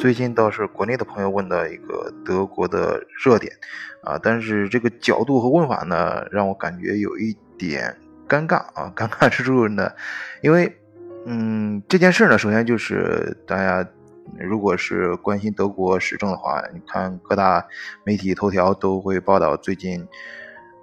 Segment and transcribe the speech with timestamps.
[0.00, 3.52] 最近倒是国内的朋友问到一个德国的热点
[4.02, 7.94] 啊，但是这个角度和问法呢，让我感觉有一点
[8.26, 8.90] 尴尬啊。
[8.96, 9.92] 尴尬之处呢，
[10.40, 10.74] 因为
[11.26, 13.86] 嗯，这件事呢，首先就是大家
[14.38, 17.62] 如果是关心德国时政的话，你看各大
[18.02, 20.08] 媒体头条都会报道最近，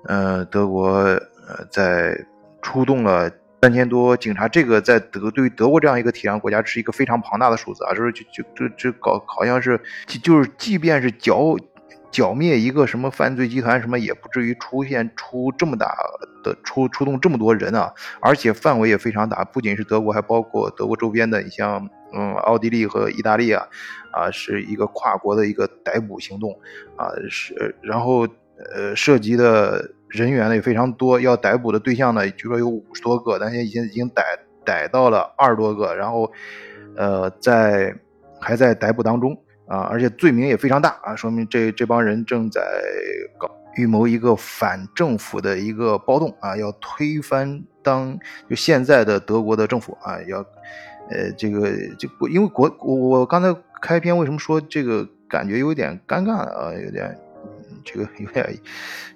[0.03, 2.23] 呃，德国呃在
[2.61, 3.31] 出动了。
[3.61, 7.93] 三千多警察，这个在德对德国这样一个体量国家是一个非常庞大的数字啊！
[7.93, 9.79] 就是就就这这搞好像是
[10.21, 11.55] 就是即便是剿
[12.11, 15.95] 剿灭一个什么犯罪集团什么，也不至于出现出这么大
[16.43, 17.91] 的出出动这么多人啊！
[18.21, 23.65] 而且范围也非常大，不仅是德国，还包括德国周边的，你像嗯奥地利和意大利啊
[24.11, 26.51] 啊，是一个跨国的一个逮捕行动
[26.95, 28.27] 啊，是然后
[28.73, 29.91] 呃涉及的。
[30.09, 34.23] 人员呢也非常多，要逮捕的对象呢，据说有五十多个，但现在已经已经逮
[34.63, 36.31] 逮到了二十多个，然后，
[36.95, 37.93] 呃，在
[38.39, 42.61] 还在逮捕当中啊，而且罪名也非常大啊，说明这这帮人正在
[43.37, 48.17] 搞预谋一个反政府的一个暴动啊，要推翻当
[48.49, 50.37] 就现在的德国的政府啊，要，
[51.09, 57.13] 呃，这个就因为国我我刚才开篇为什么说这个感觉有点尴尬啊，有点。
[57.87, 58.45] 这个有点，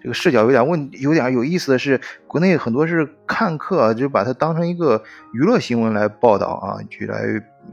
[0.01, 7.21] 这个视角有点问，有点有意思的是，国内很多是看客，就把它当成一个娱乐新闻来报道啊，去来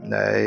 [0.09, 0.43] 来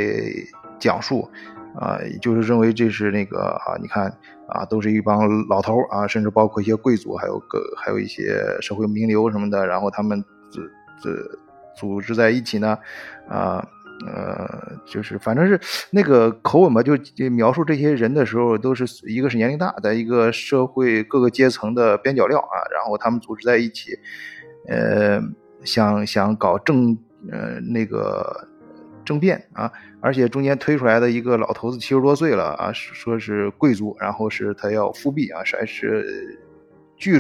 [0.78, 1.27] 讲述
[1.75, 4.14] 啊，就是认为这是那个啊，你看
[4.48, 10.61] 啊，都是一帮老头啊，甚至包括一些贵族，还有个还有一些社会名流什么的，然后他们这
[11.00, 11.11] 这
[11.75, 12.78] 组织在一起呢，
[13.27, 13.67] 啊。
[14.06, 16.96] 呃就是反正是那个口吻吧，就
[17.30, 23.98] 描述这些人的时候，都是一个是年龄大的，一个社会各个阶层的边角料啊，然后他们组织在一起，
[24.68, 25.22] 呃，
[25.64, 26.98] 想想搞政
[27.30, 28.48] 呃那个
[29.04, 36.38] 政变啊，而且中间推出来的一个老头子七十多岁了啊，说是贵族，然后是他要复辟啊，还是
[36.96, 37.18] 据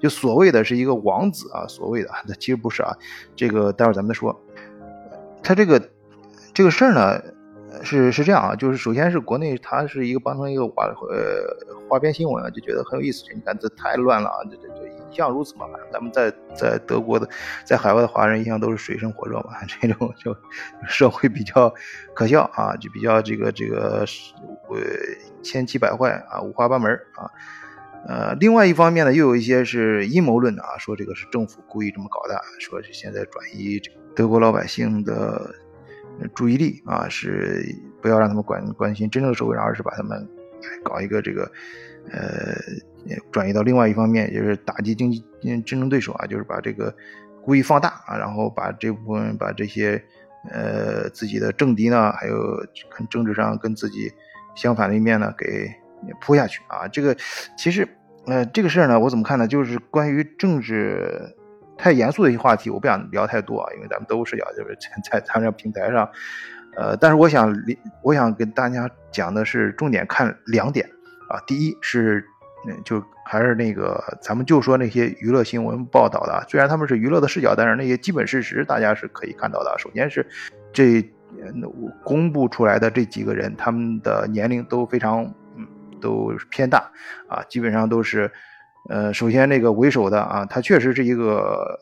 [0.00, 2.96] 就所谓的是一个王子啊，所谓的那 其实不是啊，
[3.36, 4.38] 这个待会儿咱们再说，
[5.42, 5.82] 他这个。
[6.54, 7.18] 这个事儿呢，
[7.82, 11.46] 是是这样啊，就是首先是国内它是一个帮成一个花呃
[11.88, 13.24] 花边新闻啊，就觉得很有意思。
[13.34, 15.64] 你看这太乱了啊，这这这一向如此嘛。
[15.90, 17.26] 咱们在在德国的，
[17.64, 20.36] 在海外的华人一向都是水深火热嘛， 这种就
[20.86, 21.72] 社会比较
[22.12, 24.04] 可笑啊，就比较这个这个
[24.68, 24.76] 呃
[25.42, 27.30] 千奇百怪啊，五花八门啊。
[28.06, 33.80] 呃，另外一方面呢，又有一些是阴谋论的啊，说这个是政府故意这么搞的，说是现在转移
[34.14, 35.54] 德国老百姓的。
[36.34, 37.64] 注意力啊，是
[38.02, 40.28] 不要让他们关关心真正的社会，而是把他们
[40.84, 41.50] 搞一个这个
[42.12, 42.54] 呃
[43.32, 46.94] 转移到另外一方面，就是打击经济竞争对手啊，就是把这个
[47.42, 50.00] 故意放大啊，然后把这部分把这些
[50.50, 52.36] 呃自己的政敌呢，还有
[52.96, 54.12] 跟政治上跟自己
[54.54, 55.74] 相反的一面呢给
[56.20, 56.88] 扑下去啊。
[56.88, 57.16] 这个
[57.56, 57.88] 其实
[58.26, 59.46] 呃这个事儿呢，我怎么看呢？
[59.46, 61.36] 就是关于政治。
[61.78, 66.08] 太严肃的一些话题，我不想聊太多啊，因为咱们都是要就是在在咱这平台上，
[66.76, 67.52] 呃，但是我想
[68.02, 70.88] 我想跟大家讲的是重点看两点
[71.28, 72.24] 啊，第一是，
[72.84, 79.74] 就还是那个咱们就说那些娱乐新闻报道的，虽然他们是娱乐的视角，但是那些基本事实大家是可以看到的。
[79.76, 80.24] 首先是
[80.72, 81.02] 这
[82.04, 85.34] 公布出来的这几个人，他们的年龄都非常
[86.02, 86.90] 都偏大
[87.28, 88.30] 啊，基本上都是。
[88.88, 91.78] 呃，首先那个为首的啊，他确实是一个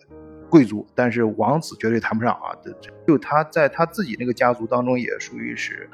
[0.51, 2.53] 贵族，但是王子绝对谈不上啊。
[3.07, 5.89] 就他在他自己那个家族当中，也属于是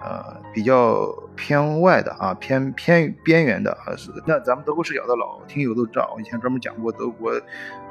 [0.00, 3.96] 呃比较偏外的啊，偏偏边缘的啊。
[3.96, 7.32] 是那咱们德国视角的老听友都知道，我以前专门讲过德国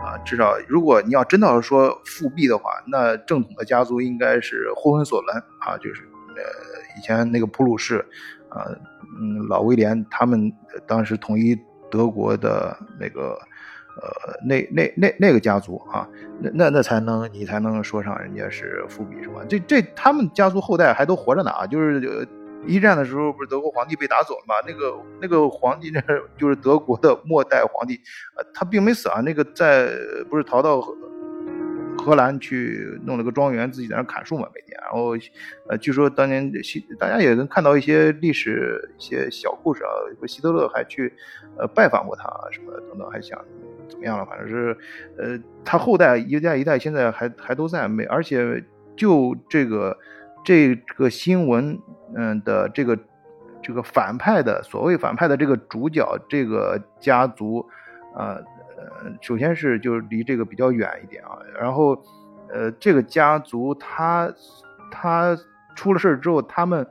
[0.01, 6.03] 啊，至少如果你要真的要说复辟的话，那正统的家族应该是霍亨索伦啊，就是
[6.37, 6.41] 呃
[6.97, 7.97] 以前那个普鲁士
[8.47, 8.63] 啊，
[9.19, 10.53] 嗯老威廉他们
[10.87, 11.57] 当时统一。
[11.93, 13.37] 德国的那个，
[14.01, 16.07] 呃，那那那那个家族啊，
[16.39, 19.43] 那那那才能你才能说上人家是伏笔是吧？
[19.49, 21.67] 这这他们家族后代还都活着呢啊！
[21.67, 22.25] 就是
[22.65, 24.55] 一战的时候，不是德国皇帝被打走了吗？
[24.65, 26.01] 那个那个皇帝呢，
[26.39, 27.99] 就是德国的末代皇帝，
[28.37, 29.89] 呃，他并没死啊，那个在
[30.29, 30.81] 不是逃到。
[31.97, 34.79] 荷兰去弄了个庄园，自己在那砍树嘛，每天。
[34.81, 35.11] 然后，
[35.69, 39.89] 呃，据说当年希大家也能看到一些历史一些小故事啊，
[40.27, 41.13] 希特勒还去
[41.57, 43.39] 呃拜访过他什么等等，还想
[43.87, 44.25] 怎么样了？
[44.25, 44.77] 反正是，
[45.17, 48.63] 呃，他后代一代一代现在还还都在，没而且
[48.95, 49.97] 就这个
[50.43, 51.79] 这个新闻，
[52.15, 52.97] 嗯的这个
[53.61, 57.65] 这个反派的所谓反派的这个主角这个家族，
[58.15, 58.37] 啊。
[59.21, 61.99] 首先是就是离这个比较远一点啊，然后，
[62.49, 64.31] 呃，这个家族他
[64.91, 65.37] 他
[65.75, 66.85] 出了事之后，他们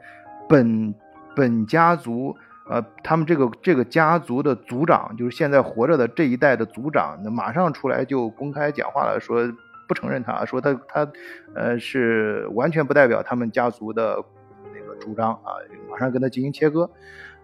[0.49, 0.95] 本
[1.37, 2.37] 本家族，
[2.69, 9.41] 呃，他们这个这个家族的族长，就是现在活着的这一代的族长，马上出来就公开讲话了，说
[9.87, 11.09] 不承认他，说他他，
[11.55, 14.23] 呃，是完全不代表他们家族的
[14.75, 15.55] 那个主张啊，
[15.91, 16.91] 马上跟他进行切割。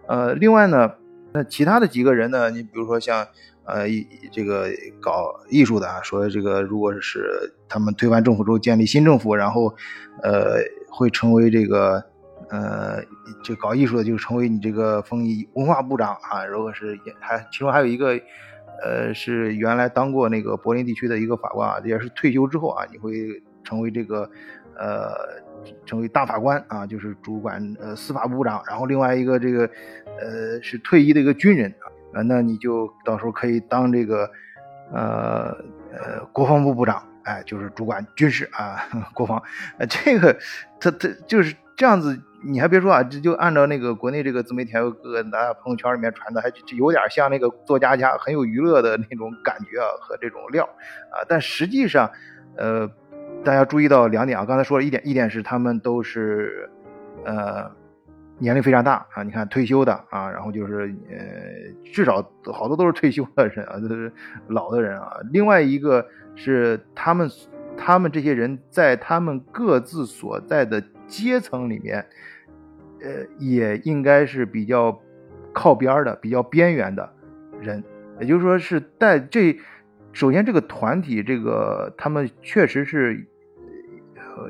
[0.07, 0.93] 呃，另外呢，
[1.33, 3.27] 那其他的几个人呢，你比如说像。
[3.67, 3.85] 呃，
[4.31, 4.69] 这个
[5.01, 9.75] 搞艺术的啊，说这个如果是他们推翻政府之后建立新政府，然后，
[10.23, 12.01] 呃，会成为这个，
[12.49, 13.03] 呃，
[13.43, 16.45] 这搞艺术的就成为你这个丰艺文化部长啊。
[16.45, 18.17] 如果是还其中还有一个，
[18.81, 23.11] 呃，是原来当过那个柏林地区的一个法官啊，也是退休之后啊，你会
[23.65, 24.29] 成为这个，
[24.77, 25.11] 呃，
[25.85, 28.63] 成为大法官啊，就是主管呃司法部长。
[28.65, 29.69] 然后另外一个这个，
[30.21, 31.73] 呃，是退役的一个军人。
[32.13, 34.29] 啊，那你就到时候可以当这个，
[34.93, 35.55] 呃
[35.91, 38.83] 呃，国防部部长，哎，就是主管军事啊，
[39.13, 39.41] 国防，
[39.77, 40.37] 呃，这个
[40.79, 42.21] 他他就是这样子。
[42.43, 50.63] 你还别说啊，这就按照那个国内这个自媒体各个大家朋友圈里面传的，还就有点像那个作家家，很有娱乐的那种感觉啊和这种料
[51.09, 51.25] 啊。
[51.27, 52.09] 但实际上，
[52.55, 52.87] 呃，
[53.43, 56.69] 大家注意到两点啊，刚才说了一点，一点是他们都是，
[57.25, 57.71] 呃。
[58.39, 59.23] 年龄非常大啊！
[59.23, 62.21] 你看退休的啊，然后就是呃，至少
[62.53, 64.11] 好多都是退休的人啊， 都是
[64.47, 65.17] 老的人啊。
[65.31, 66.05] 另外一个
[66.35, 67.29] 是他们，
[67.75, 72.05] 他们这些人在他们各自所在的阶层里面，
[73.01, 75.01] 呃，也应该是比较
[75.51, 77.11] 靠边的、比较边缘的
[77.59, 77.83] 人。
[78.19, 79.57] 也就是说，是在这
[80.11, 83.27] 首先这个团体，这个他们确实是，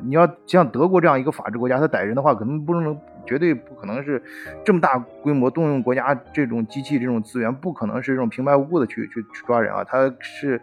[0.04, 2.98] 你要像德国这样一个法治国家，他逮人的话，可能不能。
[3.28, 4.24] 绝对不可能是
[4.64, 9.84] 这么大规模动用国家这种机器、这种资源，不可能是这种平白无故的去去去抓人啊！
[9.84, 10.62] 他是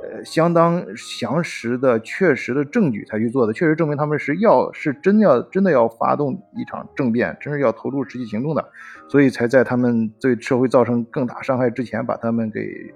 [0.00, 8.64] 呃相当详实的、确实的证据才去做的，确实证明他们是要是真要真的要发动一场政变，真是要投入实际行动的，
[9.08, 12.94] 所以才在他们对社会造成更大伤害之前把他们给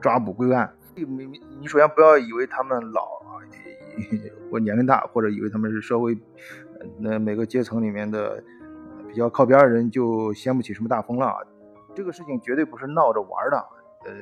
[0.00, 0.68] 抓捕归案。
[0.96, 1.04] 你
[1.60, 3.38] 你首先不要以为他们老啊，
[4.50, 6.16] 或年龄大，或者以为他们是稍微。
[6.98, 8.42] 那每个阶层里面的
[9.08, 11.34] 比较靠边的人就掀不起什么大风浪，
[11.94, 13.56] 这个事情绝对不是闹着玩的。
[14.04, 14.12] 呃，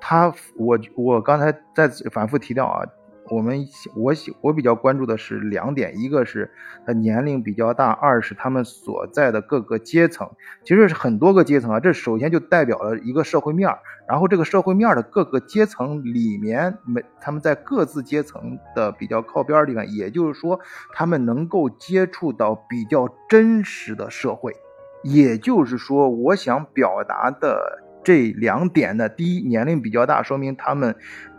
[0.00, 2.84] 他我我刚才在反复提到啊。
[3.30, 6.50] 我们我我比较关注的是两点，一个是
[6.84, 10.28] 他年龄比较大，二是他们所在的各个阶层，
[10.64, 11.78] 其实是很多个阶层啊。
[11.78, 13.78] 这首先就代表了一个社会面儿，
[14.08, 20.58] 然后这个社会面儿的各个阶层里面，每他们在各自阶层的比较靠边的地方，也就是说，
[20.92, 24.52] 他们能够接触到比较真实的社会。
[25.02, 30.96] 也就是说，我想表达的这两点呢，第一，年龄比较大，说明他们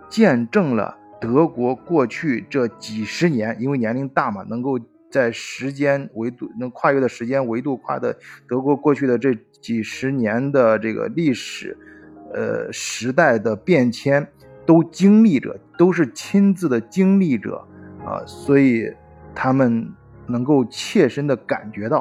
[0.09, 0.97] 见证了。
[1.21, 4.79] 德国过去这几十年，因为年龄大嘛，能够
[5.09, 8.18] 在时间维度能跨越的时间维度跨的，
[8.50, 11.77] 德国过去的这几十年的这个历史，
[12.33, 14.27] 呃时代的变迁
[14.65, 17.67] 都经历着，都是亲自的经历者
[18.03, 18.91] 啊，所以
[19.35, 19.94] 他们
[20.27, 22.00] 能够切身的感觉到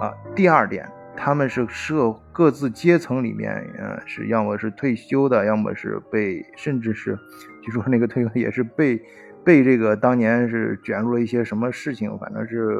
[0.00, 0.14] 啊。
[0.36, 0.88] 第二点，
[1.24, 7.16] 他们是社各自阶层里面，呃，是要么是退休的，要么是被，甚至是。
[7.62, 9.00] 据说那个退休也是被
[9.44, 12.76] 被这个当年是卷入了一些什么事情，反正是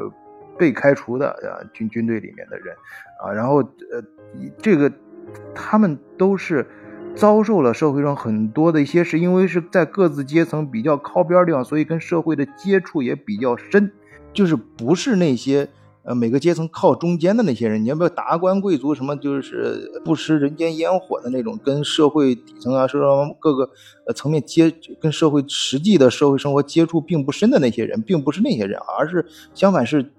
[0.59, 2.75] 被开除的啊，军军队里面的人
[3.23, 4.03] 啊，然后呃，
[4.57, 4.91] 这个
[5.55, 6.67] 他们都是
[7.15, 13.93] 遭受了社会上很多的一些事，因为是在各自阶层比较靠边地方，所以跟社会的接触也比较深，
[14.33, 15.69] 就是不是那些。
[16.03, 23.69] 呃，每个阶层靠中间的那些人，你要不要达官贵族什么，就是不食人间烟火的那种，跟社会底层啊，社会各个
[24.13, 30.11] 层面接，跟社会实际的社会生活接触并不深的那些人，并不是那些人，而是相反是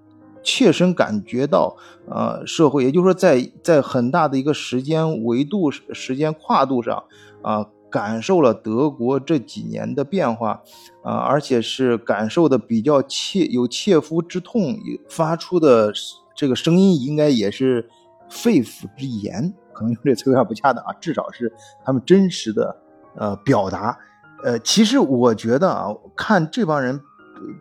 [0.42, 1.76] 切身感觉到，
[2.08, 7.04] 呃，社会，也就是说，在在很大的一个时间维度、时间跨度上，
[7.42, 7.66] 啊。
[7.94, 10.60] 感受了德国这几年的变化，
[11.04, 14.76] 啊，而且是感受的比较切有切肤之痛，
[15.08, 15.92] 发出的
[16.34, 17.88] 这个声音应该也是
[18.28, 21.52] 肺腑之言，可能用这词有点不恰当啊，至少是
[21.84, 22.76] 他们真实的
[23.14, 23.96] 呃表达。
[24.42, 25.86] 呃，其实我觉得啊，
[26.16, 27.00] 看这帮人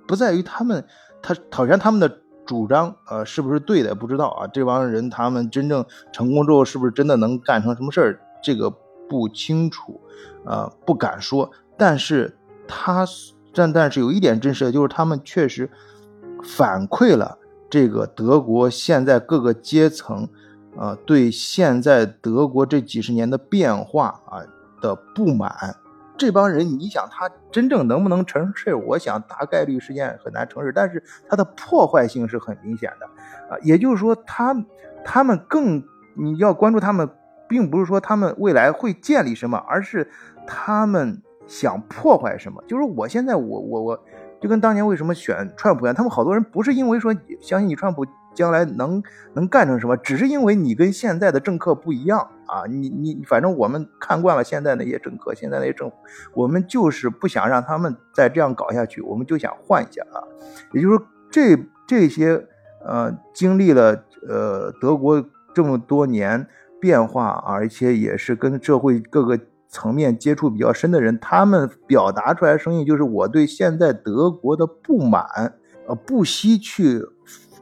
[0.08, 0.84] 不在于他们
[1.22, 2.10] 他讨厌他们的
[2.44, 4.48] 主张，呃，是不是对的不知道啊。
[4.48, 8.20] 这帮人他们真正成功之后，是不是真的能干成什么事儿？
[8.42, 8.74] 这个。
[9.10, 10.02] 不清楚，
[10.46, 11.52] 呃，不敢说。
[11.78, 13.06] 但是他，
[13.54, 15.70] 但但是有一点真实的，就是他们确实
[16.44, 17.38] 反馈了
[17.70, 20.28] 这个德国现在各个阶层，
[20.78, 24.42] 呃，对现在德国这几十年的变化啊
[24.82, 25.76] 的不满。
[26.16, 28.76] 这帮人，你想他真正能不能成事？
[28.76, 33.06] 我想大概率事件很难成事，但是它的破坏性是很明显的
[33.54, 33.58] 啊。
[33.64, 34.56] 也就是说，他
[35.04, 35.84] 他们更
[36.16, 37.10] 你要关注他们，
[37.54, 40.10] 并不是说他们未来会建立什么，而是
[40.48, 42.64] 他们想破坏什么。
[42.68, 44.04] 就是我现在我我我
[44.42, 48.04] 就跟当年为什么选川普一样，他们好多人不是因为说相信你川普。
[48.36, 49.04] 将来能
[49.36, 49.96] 能干成什么？
[49.96, 52.66] 只是因为你跟现在的政客不一样啊！
[52.68, 55.96] 你你反正我们看惯了现在那些政客，现在那些政府，
[56.34, 60.18] 我们就是不想让他们再这样搞下去，我们就想换一下啊！
[60.72, 61.56] 也就是说，这
[61.86, 62.44] 这些
[62.84, 66.48] 呃经历了呃德国这么多年
[66.84, 75.24] 变化，而且也是跟社会各个层面接触比较深的人，他们表达出来的声音就是我对现在德国的不满，
[75.88, 77.02] 呃，不惜去。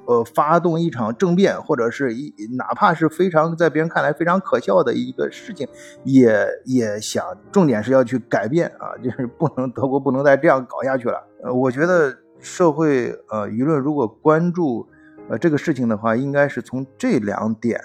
[0.07, 5.65] 呃，发动一场政变，或者是一哪怕是非常在别人看来非常可笑的一个事情，
[6.03, 11.23] 也也想重点是要去改变啊，就是不能德国不能再这样搞下去了。
[11.45, 14.89] 呃，我觉得社会呃舆论如果关注
[15.29, 17.79] 呃这个事情的话，应该是从这两点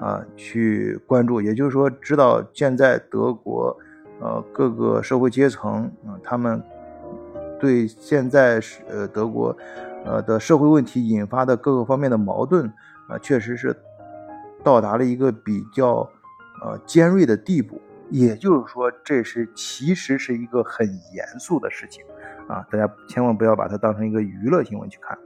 [0.00, 3.76] 啊去关注，也就是说，知道现在德国
[4.20, 6.62] 呃各个社会阶层啊，他们
[7.60, 9.56] 对现在是呃德国。
[10.08, 12.72] 呃的社会问题引发的各个方面的矛盾
[13.08, 13.74] 啊，确实是
[14.62, 16.08] 到达了一个比较
[16.62, 17.82] 呃尖锐的地步。
[18.08, 22.04] 也就是说，这是其实是一个很严肃的事情
[22.46, 25.18] 啊，大家千万不要把它当成一个娱乐新闻去看。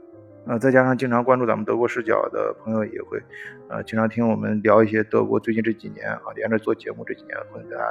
[0.45, 3.21] 呃，再加上经常关注咱们德国视角的朋友也会，
[3.69, 7.85] 呃，经常听我们聊一些德国最近这几年啊，连着做节目这几年，跟大家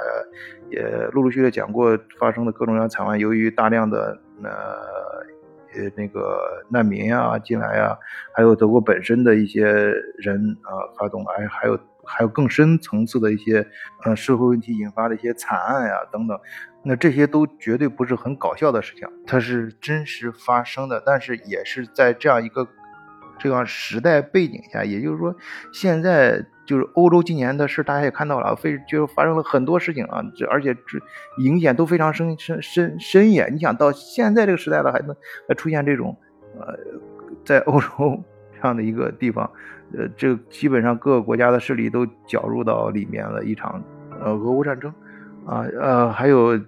[0.70, 4.50] 也陆陆续续讲过发生的各种各样惨案，由于大量的呃。
[5.72, 7.96] 呃，那个难民啊进来啊，
[8.34, 13.66] 还有德国本身的一些人啊发动哎，还有还有更深层次的一些
[14.04, 16.38] 呃社会问题引发的一些惨案呀等等，
[16.82, 22.66] 那这些都绝对不是很搞笑的事情，它是真实发生的，但是也是在这样一个
[23.38, 25.34] 这样时代背景下，也就是说
[25.72, 26.46] 现在。
[26.66, 31.00] 就是欧洲今年的事，大家也看到了，非就发生了很多事情啊，这而且这
[31.38, 33.52] 影响都非常深深深深远。
[33.52, 35.16] 你想到现在这个时代了，还能
[35.48, 36.16] 还出现这种，
[36.60, 36.78] 呃，
[37.44, 38.22] 在欧洲
[38.60, 39.50] 这样的一个地方，
[39.96, 43.82] 呃，这基本上各个国家的势力都搅入到里面了一场，
[44.20, 44.92] 呃，俄乌战争，
[45.46, 46.60] 啊呃，还有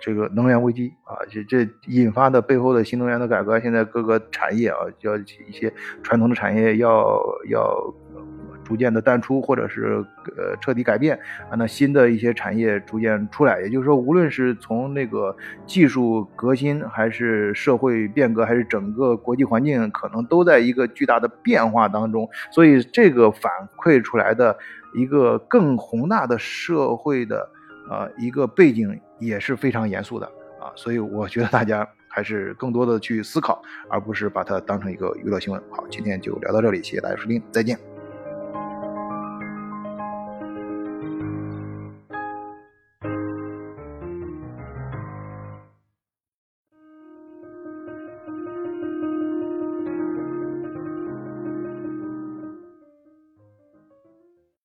[0.00, 7.94] 这个能源危机啊，这这引发的背后的新能源的改革，现在各个产业啊，要一些传统的产业要要。
[8.68, 10.04] 逐渐的淡出，或者是
[10.36, 15.34] 呃彻底改变啊，那新的一些产业逐渐出来，也就是说，无论是从那个
[15.66, 22.28] 技术革新，还是社会变革，还是整个国际环境，可能都在一个巨大的变化当中。
[22.50, 24.54] 所以，这个反馈出来的
[24.94, 27.48] 一个更宏大的社会的
[27.88, 30.26] 呃一个背景也是非常严肃的
[30.60, 30.68] 啊。
[30.76, 35.62] 所以，我觉得大家还是更多的去思考，而不是把它当成一个娱乐新闻。
[35.70, 37.97] 好，今天就聊到这里，谢谢大家收听，再见。